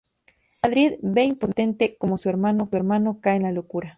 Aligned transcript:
En 0.55 0.69
Madrid 0.71 0.91
ve 1.03 1.25
impotente 1.25 1.95
como 1.99 2.17
su 2.17 2.27
hermano 2.27 2.67
cae 3.21 3.35
en 3.35 3.43
la 3.43 3.51
locura. 3.51 3.89